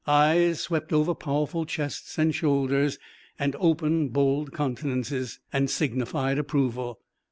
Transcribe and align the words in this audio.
Eyes 0.07 0.59
swept 0.59 0.91
over 0.91 1.13
powerful 1.13 1.63
chests 1.63 2.17
and 2.17 2.33
shoulders 2.33 2.97
and 3.37 3.55
open, 3.59 4.09
bold 4.09 4.51
countenances, 4.51 5.39
and 5.53 5.69
signified 5.69 6.39
approval. 6.39 6.99